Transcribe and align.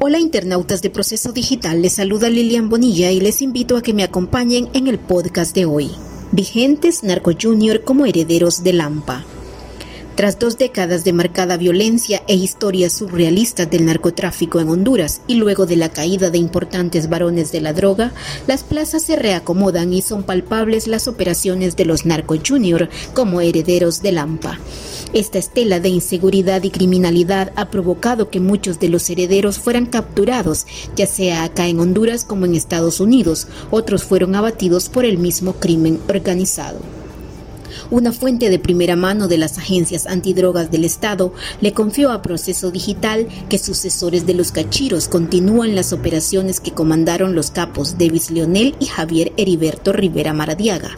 Hola 0.00 0.20
internautas 0.20 0.80
de 0.80 0.88
Proceso 0.88 1.32
Digital, 1.32 1.82
les 1.82 1.92
saluda 1.92 2.30
Lilian 2.30 2.70
Bonilla 2.70 3.10
y 3.10 3.20
les 3.20 3.42
invito 3.42 3.76
a 3.76 3.82
que 3.82 3.92
me 3.92 4.04
acompañen 4.04 4.70
en 4.72 4.86
el 4.86 4.98
podcast 4.98 5.54
de 5.54 5.66
hoy. 5.66 5.90
Vigentes 6.32 7.02
Narco 7.04 7.32
Junior 7.38 7.82
como 7.84 8.06
herederos 8.06 8.64
de 8.64 8.72
Lampa. 8.72 9.26
Tras 10.18 10.36
dos 10.36 10.58
décadas 10.58 11.04
de 11.04 11.12
marcada 11.12 11.56
violencia 11.56 12.24
e 12.26 12.34
historias 12.34 12.92
surrealistas 12.92 13.70
del 13.70 13.86
narcotráfico 13.86 14.58
en 14.58 14.68
Honduras 14.68 15.20
y 15.28 15.36
luego 15.36 15.64
de 15.64 15.76
la 15.76 15.90
caída 15.90 16.28
de 16.30 16.38
importantes 16.38 17.08
varones 17.08 17.52
de 17.52 17.60
la 17.60 17.72
droga, 17.72 18.12
las 18.48 18.64
plazas 18.64 19.04
se 19.04 19.14
reacomodan 19.14 19.92
y 19.92 20.02
son 20.02 20.24
palpables 20.24 20.88
las 20.88 21.06
operaciones 21.06 21.76
de 21.76 21.84
los 21.84 22.04
Narco 22.04 22.34
Junior 22.44 22.88
como 23.14 23.40
herederos 23.40 24.02
de 24.02 24.10
Lampa. 24.10 24.58
Esta 25.12 25.38
estela 25.38 25.78
de 25.78 25.90
inseguridad 25.90 26.64
y 26.64 26.70
criminalidad 26.70 27.52
ha 27.54 27.70
provocado 27.70 28.28
que 28.28 28.40
muchos 28.40 28.80
de 28.80 28.88
los 28.88 29.08
herederos 29.10 29.60
fueran 29.60 29.86
capturados, 29.86 30.66
ya 30.96 31.06
sea 31.06 31.44
acá 31.44 31.68
en 31.68 31.78
Honduras 31.78 32.24
como 32.24 32.44
en 32.44 32.56
Estados 32.56 32.98
Unidos. 32.98 33.46
Otros 33.70 34.02
fueron 34.02 34.34
abatidos 34.34 34.88
por 34.88 35.04
el 35.04 35.16
mismo 35.16 35.52
crimen 35.52 36.00
organizado. 36.08 36.97
Una 37.90 38.12
fuente 38.12 38.50
de 38.50 38.58
primera 38.58 38.96
mano 38.96 39.28
de 39.28 39.38
las 39.38 39.58
agencias 39.58 40.06
antidrogas 40.06 40.70
del 40.70 40.84
Estado 40.84 41.32
le 41.60 41.72
confió 41.72 42.12
a 42.12 42.22
Proceso 42.22 42.70
Digital 42.70 43.26
que 43.48 43.58
sucesores 43.58 44.26
de 44.26 44.34
los 44.34 44.52
cachiros 44.52 45.08
continúan 45.08 45.74
las 45.74 45.92
operaciones 45.92 46.60
que 46.60 46.72
comandaron 46.72 47.34
los 47.34 47.50
capos 47.50 47.98
Davis 47.98 48.30
Leonel 48.30 48.74
y 48.80 48.86
Javier 48.86 49.32
Heriberto 49.36 49.92
Rivera 49.92 50.32
Maradiaga, 50.32 50.90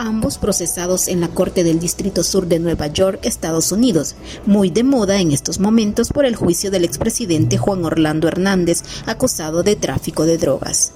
ambos 0.00 0.38
procesados 0.38 1.08
en 1.08 1.20
la 1.20 1.28
Corte 1.28 1.62
del 1.62 1.78
Distrito 1.78 2.24
Sur 2.24 2.46
de 2.46 2.58
Nueva 2.58 2.86
York, 2.86 3.20
Estados 3.22 3.70
Unidos, 3.70 4.14
muy 4.46 4.70
de 4.70 4.82
moda 4.82 5.20
en 5.20 5.30
estos 5.30 5.60
momentos 5.60 6.08
por 6.08 6.24
el 6.24 6.36
juicio 6.36 6.70
del 6.70 6.84
expresidente 6.84 7.58
Juan 7.58 7.84
Orlando 7.84 8.26
Hernández, 8.26 8.82
acusado 9.04 9.62
de 9.62 9.76
tráfico 9.76 10.24
de 10.24 10.38
drogas. 10.38 10.92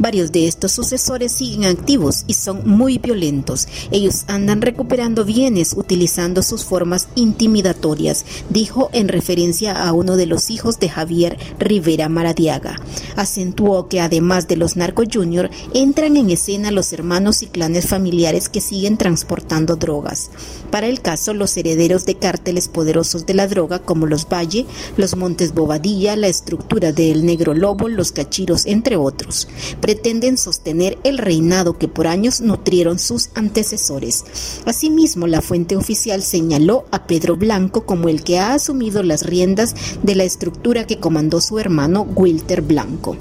Varios 0.00 0.32
de 0.32 0.48
estos 0.48 0.72
sucesores 0.72 1.30
siguen 1.30 1.66
activos 1.66 2.24
y 2.26 2.34
son 2.34 2.68
muy 2.68 2.98
violentos. 2.98 3.68
Ellos 3.92 4.24
andan 4.26 4.60
recuperando 4.60 5.24
bienes 5.24 5.74
utilizando 5.76 6.42
sus 6.42 6.64
formas 6.64 7.08
intimidatorias, 7.14 8.24
dijo 8.50 8.90
en 8.92 9.06
referencia 9.06 9.84
a 9.84 9.92
uno 9.92 10.16
de 10.16 10.26
los 10.26 10.50
hijos 10.50 10.80
de 10.80 10.88
Javier 10.88 11.38
Rivera 11.60 12.08
Maradiaga. 12.08 12.80
Acentuó 13.14 13.88
que 13.88 14.00
además 14.00 14.48
de 14.48 14.56
los 14.56 14.76
narco 14.76 15.04
junior, 15.10 15.48
entran 15.74 16.16
en 16.16 16.30
escena 16.30 16.72
los 16.72 16.92
hermanos 16.92 17.42
y 17.42 17.46
clanes 17.46 17.86
familiares 17.86 18.47
que 18.48 18.60
siguen 18.60 18.96
transportando 18.96 19.76
drogas. 19.76 20.30
Para 20.70 20.86
el 20.86 21.00
caso, 21.00 21.34
los 21.34 21.56
herederos 21.56 22.04
de 22.04 22.16
cárteles 22.16 22.68
poderosos 22.68 23.26
de 23.26 23.34
la 23.34 23.46
droga 23.46 23.78
como 23.78 24.06
los 24.06 24.28
Valle, 24.28 24.66
los 24.96 25.16
Montes 25.16 25.54
Bobadilla, 25.54 26.16
la 26.16 26.28
estructura 26.28 26.92
del 26.92 27.24
Negro 27.24 27.54
Lobo, 27.54 27.88
los 27.88 28.12
Cachiros, 28.12 28.66
entre 28.66 28.96
otros, 28.96 29.48
pretenden 29.80 30.38
sostener 30.38 30.98
el 31.04 31.18
reinado 31.18 31.78
que 31.78 31.88
por 31.88 32.06
años 32.06 32.40
nutrieron 32.40 32.98
sus 32.98 33.30
antecesores. 33.34 34.24
Asimismo, 34.64 35.26
la 35.26 35.42
fuente 35.42 35.76
oficial 35.76 36.22
señaló 36.22 36.84
a 36.90 37.06
Pedro 37.06 37.36
Blanco 37.36 37.86
como 37.86 38.08
el 38.08 38.22
que 38.22 38.38
ha 38.38 38.54
asumido 38.54 39.02
las 39.02 39.24
riendas 39.24 39.74
de 40.02 40.14
la 40.14 40.24
estructura 40.24 40.86
que 40.86 40.98
comandó 40.98 41.40
su 41.40 41.58
hermano 41.58 42.02
Wilter 42.02 42.62
Blanco. 42.62 43.16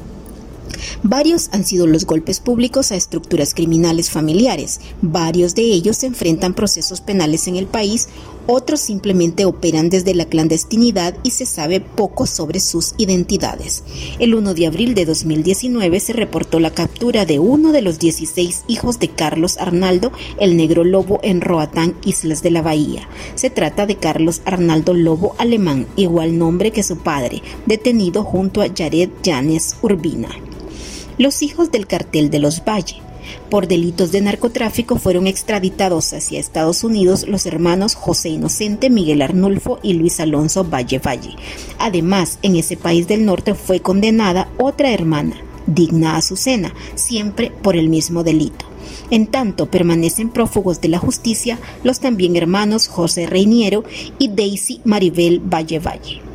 Varios 1.03 1.49
han 1.51 1.65
sido 1.65 1.87
los 1.87 2.05
golpes 2.05 2.39
públicos 2.39 2.91
a 2.91 2.95
estructuras 2.95 3.53
criminales 3.53 4.09
familiares. 4.09 4.79
Varios 5.01 5.55
de 5.55 5.63
ellos 5.63 6.03
enfrentan 6.03 6.53
procesos 6.53 7.01
penales 7.01 7.47
en 7.47 7.55
el 7.55 7.67
país, 7.67 8.07
otros 8.49 8.79
simplemente 8.79 9.43
operan 9.45 9.89
desde 9.89 10.15
la 10.15 10.25
clandestinidad 10.25 11.15
y 11.21 11.31
se 11.31 11.45
sabe 11.45 11.81
poco 11.81 12.25
sobre 12.25 12.61
sus 12.61 12.93
identidades. 12.97 13.83
El 14.19 14.35
1 14.35 14.53
de 14.53 14.67
abril 14.67 14.95
de 14.95 15.05
2019 15.05 15.99
se 15.99 16.13
reportó 16.13 16.59
la 16.61 16.71
captura 16.71 17.25
de 17.25 17.39
uno 17.39 17.73
de 17.73 17.81
los 17.81 17.99
16 17.99 18.63
hijos 18.69 18.99
de 18.99 19.09
Carlos 19.09 19.57
Arnaldo, 19.57 20.13
el 20.39 20.55
negro 20.55 20.85
lobo 20.85 21.19
en 21.23 21.41
Roatán, 21.41 21.95
Islas 22.05 22.41
de 22.41 22.51
la 22.51 22.61
Bahía. 22.61 23.07
Se 23.35 23.49
trata 23.49 23.85
de 23.85 23.97
Carlos 23.97 24.41
Arnaldo 24.45 24.93
Lobo 24.93 25.35
Alemán, 25.37 25.85
igual 25.97 26.37
nombre 26.37 26.71
que 26.71 26.83
su 26.83 26.97
padre, 26.97 27.43
detenido 27.65 28.23
junto 28.23 28.61
a 28.61 28.67
Jared 28.73 29.09
Yanes 29.23 29.75
Urbina 29.81 30.29
los 31.17 31.41
hijos 31.41 31.71
del 31.71 31.87
cartel 31.87 32.29
de 32.29 32.39
los 32.39 32.63
Valle. 32.63 33.01
Por 33.49 33.67
delitos 33.67 34.11
de 34.11 34.21
narcotráfico 34.21 34.97
fueron 34.97 35.27
extraditados 35.27 36.13
hacia 36.13 36.39
Estados 36.39 36.83
Unidos 36.83 37.27
los 37.27 37.45
hermanos 37.45 37.95
José 37.95 38.29
Inocente, 38.29 38.89
Miguel 38.89 39.21
Arnulfo 39.21 39.79
y 39.83 39.93
Luis 39.93 40.19
Alonso 40.19 40.63
Valle 40.63 40.99
Valle. 40.99 41.35
Además, 41.79 42.39
en 42.41 42.55
ese 42.55 42.77
país 42.77 43.07
del 43.07 43.25
norte 43.25 43.53
fue 43.53 43.79
condenada 43.81 44.49
otra 44.57 44.91
hermana, 44.91 45.35
Digna 45.65 46.15
Azucena, 46.15 46.73
siempre 46.95 47.51
por 47.61 47.75
el 47.75 47.89
mismo 47.89 48.23
delito. 48.23 48.65
En 49.09 49.27
tanto, 49.27 49.67
permanecen 49.67 50.29
prófugos 50.29 50.81
de 50.81 50.89
la 50.89 50.99
justicia 50.99 51.59
los 51.83 51.99
también 51.99 52.35
hermanos 52.35 52.87
José 52.87 53.25
Reiniero 53.25 53.83
y 54.19 54.29
Daisy 54.29 54.81
Maribel 54.83 55.39
Valle 55.39 55.79
Valle. 55.79 56.26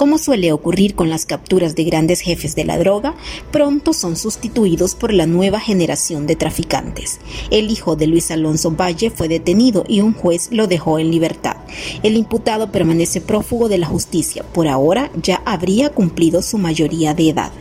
Como 0.00 0.16
suele 0.16 0.50
ocurrir 0.50 0.94
con 0.94 1.10
las 1.10 1.26
capturas 1.26 1.74
de 1.74 1.84
grandes 1.84 2.22
jefes 2.22 2.54
de 2.54 2.64
la 2.64 2.78
droga, 2.78 3.14
pronto 3.50 3.92
son 3.92 4.16
sustituidos 4.16 4.94
por 4.94 5.12
la 5.12 5.26
nueva 5.26 5.60
generación 5.60 6.26
de 6.26 6.36
traficantes. 6.36 7.20
El 7.50 7.70
hijo 7.70 7.96
de 7.96 8.06
Luis 8.06 8.30
Alonso 8.30 8.70
Valle 8.70 9.10
fue 9.10 9.28
detenido 9.28 9.84
y 9.86 10.00
un 10.00 10.14
juez 10.14 10.48
lo 10.52 10.68
dejó 10.68 10.98
en 10.98 11.10
libertad. 11.10 11.58
El 12.02 12.16
imputado 12.16 12.72
permanece 12.72 13.20
prófugo 13.20 13.68
de 13.68 13.76
la 13.76 13.88
justicia. 13.88 14.42
Por 14.42 14.68
ahora 14.68 15.10
ya 15.22 15.42
habría 15.44 15.90
cumplido 15.90 16.40
su 16.40 16.56
mayoría 16.56 17.12
de 17.12 17.28
edad 17.28 17.52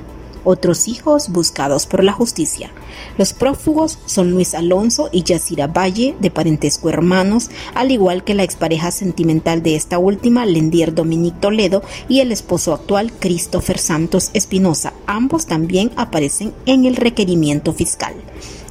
otros 0.43 0.87
hijos 0.87 1.29
buscados 1.29 1.85
por 1.85 2.03
la 2.03 2.13
justicia. 2.13 2.71
Los 3.17 3.33
prófugos 3.33 3.99
son 4.05 4.31
Luis 4.31 4.53
Alonso 4.53 5.09
y 5.11 5.23
Yacira 5.23 5.67
Valle, 5.67 6.15
de 6.19 6.31
parentesco 6.31 6.89
hermanos, 6.89 7.49
al 7.73 7.91
igual 7.91 8.23
que 8.23 8.33
la 8.33 8.43
expareja 8.43 8.91
sentimental 8.91 9.61
de 9.63 9.75
esta 9.75 9.99
última, 9.99 10.45
Lendier 10.45 10.93
Dominique 10.93 11.39
Toledo, 11.39 11.83
y 12.07 12.19
el 12.21 12.31
esposo 12.31 12.73
actual, 12.73 13.11
Christopher 13.19 13.77
Santos 13.77 14.31
Espinosa. 14.33 14.93
Ambos 15.05 15.45
también 15.45 15.91
aparecen 15.95 16.53
en 16.65 16.85
el 16.85 16.95
requerimiento 16.95 17.73
fiscal. 17.73 18.13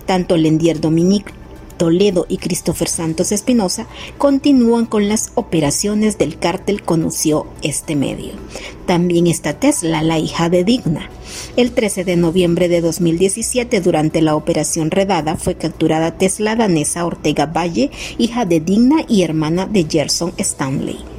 Tanto 0.06 0.36
Lendier 0.36 0.80
Dominique 0.80 1.38
Toledo 1.78 2.26
y 2.28 2.36
Christopher 2.36 2.88
Santos 2.88 3.32
Espinosa 3.32 3.86
continúan 4.18 4.84
con 4.84 5.08
las 5.08 5.32
operaciones 5.36 6.18
del 6.18 6.38
cártel, 6.38 6.82
conoció 6.82 7.46
este 7.62 7.96
medio. 7.96 8.32
También 8.86 9.26
está 9.26 9.58
Tesla, 9.58 10.02
la 10.02 10.18
hija 10.18 10.50
de 10.50 10.64
Digna. 10.64 11.08
El 11.56 11.72
13 11.72 12.04
de 12.04 12.16
noviembre 12.16 12.68
de 12.68 12.80
2017, 12.80 13.80
durante 13.80 14.20
la 14.20 14.34
operación 14.34 14.90
Redada, 14.90 15.36
fue 15.36 15.54
capturada 15.54 16.18
Tesla 16.18 16.56
Danesa 16.56 17.06
Ortega 17.06 17.46
Valle, 17.46 17.90
hija 18.18 18.44
de 18.44 18.60
Digna 18.60 19.04
y 19.08 19.22
hermana 19.22 19.66
de 19.66 19.86
Gerson 19.88 20.32
Stanley. 20.36 21.17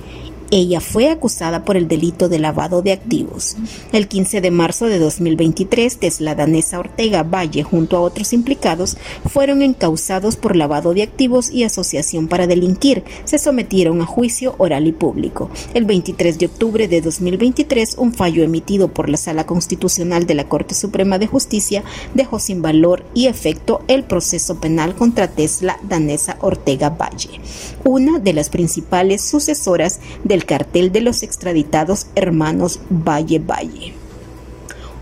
Ella 0.52 0.80
fue 0.80 1.10
acusada 1.10 1.64
por 1.64 1.78
el 1.78 1.88
delito 1.88 2.28
de 2.28 2.40
lavado 2.40 2.82
de 2.82 2.92
activos. 2.92 3.56
El 3.92 4.08
15 4.08 4.42
de 4.42 4.50
marzo 4.50 4.88
de 4.88 4.98
2023, 4.98 5.98
Tesla 5.98 6.34
Danesa 6.34 6.80
Ortega 6.80 7.22
Valle, 7.22 7.62
junto 7.62 7.98
a 7.98 8.02
otros 8.02 8.34
implicados, 8.34 8.98
fueron 9.28 9.62
encausados 9.62 10.38
por 10.38 10.56
lavado 10.56 10.96
de 10.96 11.04
activos 11.04 11.52
y 11.52 11.64
asociación 11.66 12.28
para 12.28 12.48
delinquir. 12.48 13.04
Se 13.26 13.38
sometieron 13.38 14.02
a 14.02 14.08
juicio 14.08 14.56
oral 14.58 14.88
y 14.88 14.92
público. 14.92 15.52
El 15.76 15.86
23 15.86 16.40
de 16.40 16.48
octubre 16.48 16.88
de 16.88 17.02
2023, 17.02 17.96
un 18.00 18.14
fallo 18.14 18.44
emitido 18.44 18.88
por 18.88 19.08
la 19.08 19.18
Sala 19.18 19.46
Constitucional 19.46 20.26
de 20.26 20.34
la 20.34 20.50
Corte 20.50 20.74
Suprema 20.74 21.20
de 21.20 21.28
Justicia 21.28 21.84
dejó 22.16 22.40
sin 22.40 22.64
valor 22.64 23.06
y 23.14 23.28
efecto 23.28 23.84
el 23.88 24.04
proceso 24.04 24.60
penal 24.60 24.96
contra 24.96 25.28
Tesla 25.28 25.78
Danesa 25.84 26.38
Ortega 26.42 26.90
Valle, 26.90 27.40
una 27.84 28.18
de 28.18 28.34
las 28.34 28.50
principales 28.50 29.22
sucesoras 29.22 30.00
del 30.24 30.39
el 30.40 30.46
cartel 30.46 30.94
de 30.94 31.02
los 31.02 31.22
extraditados 31.22 32.08
hermanos 32.16 32.80
Valle 32.90 33.40
Valle. 33.40 33.94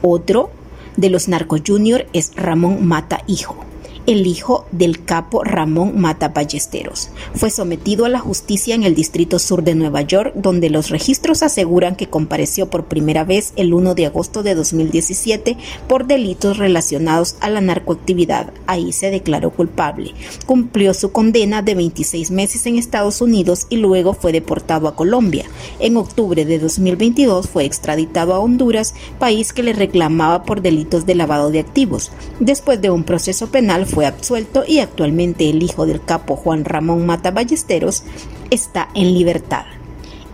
Otro 0.02 0.50
de 0.96 1.12
los 1.12 1.28
narco 1.28 1.58
junior 1.64 2.08
es 2.12 2.32
Ramón 2.36 2.88
Mata 2.88 3.22
Hijo. 3.28 3.67
El 4.08 4.26
hijo 4.26 4.66
del 4.72 5.04
capo 5.04 5.44
Ramón 5.44 6.00
Mata 6.00 6.30
Ballesteros. 6.30 7.10
Fue 7.36 7.50
sometido 7.50 8.06
a 8.06 8.10
la 8.10 8.20
justicia 8.20 8.74
en 8.74 8.84
el 8.84 8.96
Distrito 8.96 9.38
Sur 9.38 9.64
de 9.64 9.76
Nueva 9.76 10.02
York, 10.02 10.32
donde 10.34 10.70
los 10.70 10.90
registros 10.90 11.44
aseguran 11.44 11.98
que 11.98 12.10
compareció 12.10 12.70
por 12.70 12.86
primera 12.86 13.26
vez 13.26 13.52
el 13.58 13.74
1 13.74 13.96
de 13.96 14.06
agosto 14.06 14.44
de 14.44 14.56
2017 14.56 15.58
por 15.90 16.08
delitos 16.08 16.58
relacionados 16.58 17.36
a 17.42 17.50
la 17.50 17.60
narcoactividad. 17.60 18.54
Ahí 18.66 18.94
se 18.94 19.12
declaró 19.12 19.52
culpable. 19.52 20.14
Cumplió 20.46 20.94
su 20.94 21.12
condena 21.12 21.62
de 21.62 21.76
26 21.76 22.32
meses 22.32 22.66
en 22.66 22.78
Estados 22.78 23.20
Unidos 23.20 23.68
y 23.70 23.76
luego 23.76 24.14
fue 24.14 24.32
deportado 24.32 24.88
a 24.88 24.96
Colombia. 24.96 25.44
En 25.82 25.98
octubre 25.98 26.46
de 26.46 26.60
2022 26.60 27.50
fue 27.50 27.66
extraditado 27.66 28.34
a 28.34 28.40
Honduras, 28.40 28.96
país 29.20 29.52
que 29.52 29.64
le 29.64 29.74
reclamaba 29.74 30.44
por 30.44 30.62
delitos 30.62 31.06
de 31.06 31.16
lavado 31.16 31.52
de 31.52 31.60
activos. 31.60 32.14
Después 32.40 32.82
de 32.82 32.90
un 32.90 33.04
proceso 33.04 33.48
penal 33.48 33.86
fue 33.86 33.97
absuelto 34.06 34.64
y 34.68 34.80
actualmente 34.80 35.50
el 35.50 35.64
hijo 35.64 35.86
del 35.86 36.04
capo 36.04 36.36
Juan 36.36 36.66
Ramón 36.66 37.06
Mata 37.06 37.32
Ballesteros 37.32 38.04
está 38.52 38.90
en 38.94 39.14
libertad. 39.14 39.66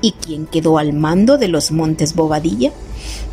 ¿Y 0.02 0.12
quién 0.14 0.48
quedó 0.48 0.78
al 0.78 0.94
mando 0.94 1.38
de 1.38 1.48
los 1.48 1.72
Montes 1.72 2.14
Bobadilla? 2.14 2.72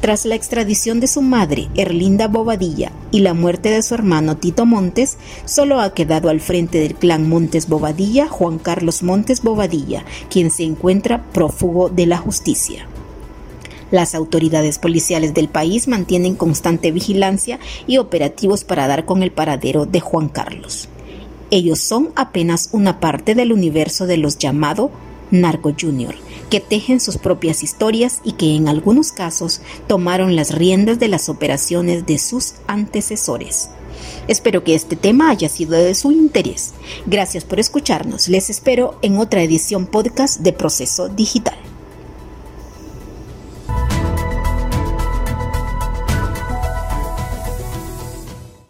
Tras 0.00 0.24
la 0.24 0.34
extradición 0.34 1.00
de 1.00 1.08
su 1.08 1.20
madre, 1.20 1.68
Erlinda 1.74 2.28
Bobadilla, 2.28 2.92
y 3.10 3.20
la 3.20 3.34
muerte 3.34 3.70
de 3.70 3.82
su 3.82 3.94
hermano 3.94 4.36
Tito 4.36 4.66
Montes, 4.66 5.18
solo 5.44 5.80
ha 5.80 5.92
quedado 5.94 6.28
al 6.28 6.40
frente 6.40 6.78
del 6.78 6.94
clan 6.94 7.28
Montes 7.28 7.68
Bobadilla 7.68 8.28
Juan 8.28 8.58
Carlos 8.58 9.02
Montes 9.02 9.42
Bobadilla, 9.42 10.04
quien 10.30 10.50
se 10.50 10.62
encuentra 10.62 11.24
prófugo 11.32 11.88
de 11.88 12.06
la 12.06 12.18
justicia. 12.18 12.86
Las 13.90 14.14
autoridades 14.14 14.78
policiales 14.78 15.34
del 15.34 15.48
país 15.48 15.88
mantienen 15.88 16.36
constante 16.36 16.92
vigilancia 16.92 17.58
y 17.86 17.98
operativos 17.98 18.64
para 18.64 18.86
dar 18.86 19.04
con 19.04 19.22
el 19.22 19.32
paradero 19.32 19.86
de 19.86 20.00
Juan 20.00 20.28
Carlos. 20.28 20.88
Ellos 21.50 21.80
son 21.80 22.10
apenas 22.14 22.68
una 22.72 23.00
parte 23.00 23.34
del 23.34 23.52
universo 23.52 24.06
de 24.06 24.16
los 24.16 24.38
llamados 24.38 24.90
Narco 25.32 25.72
Junior, 25.78 26.14
que 26.48 26.60
tejen 26.60 27.00
sus 27.00 27.18
propias 27.18 27.62
historias 27.62 28.20
y 28.24 28.32
que 28.32 28.54
en 28.54 28.68
algunos 28.68 29.12
casos 29.12 29.60
tomaron 29.86 30.36
las 30.36 30.54
riendas 30.54 30.98
de 30.98 31.08
las 31.08 31.28
operaciones 31.28 32.06
de 32.06 32.18
sus 32.18 32.54
antecesores. 32.66 33.70
Espero 34.28 34.64
que 34.64 34.74
este 34.74 34.96
tema 34.96 35.30
haya 35.30 35.48
sido 35.48 35.72
de 35.72 35.94
su 35.94 36.12
interés. 36.12 36.72
Gracias 37.06 37.44
por 37.44 37.60
escucharnos. 37.60 38.28
Les 38.28 38.50
espero 38.50 38.98
en 39.02 39.18
otra 39.18 39.42
edición 39.42 39.86
podcast 39.86 40.40
de 40.40 40.52
Proceso 40.52 41.08
Digital. 41.08 41.69